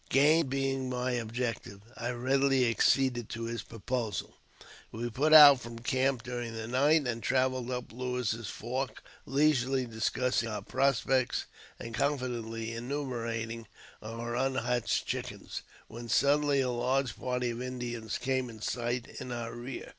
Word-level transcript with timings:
Gain 0.09 0.47
being 0.47 0.89
my 0.89 1.19
object, 1.21 1.67
I 1.95 2.09
readily 2.09 2.67
acceded 2.67 3.29
to 3.29 3.43
his 3.43 3.61
proposal. 3.61 4.33
We 4.91 5.11
put 5.11 5.31
out 5.31 5.59
from 5.61 5.77
■camp 5.77 6.23
during 6.23 6.55
the 6.55 6.67
night, 6.67 7.05
and 7.05 7.21
travelled 7.21 7.69
up 7.69 7.91
Lewis's 7.91 8.47
Fork, 8.47 9.03
leisurely 9.27 9.85
■discussing 9.85 10.49
our 10.51 10.63
prospects 10.63 11.45
and 11.77 11.93
confidently 11.93 12.73
enumerating 12.73 13.67
our 14.01 14.31
^inhatched 14.33 15.05
chickens, 15.05 15.61
when 15.87 16.09
suddenly 16.09 16.61
a 16.61 16.71
large 16.71 17.15
party 17.15 17.51
of 17.51 17.61
Indians 17.61 18.17
came 18.17 18.49
in 18.49 18.59
sight 18.59 19.05
in 19.19 19.31
our 19.31 19.53
rear. 19.53 19.89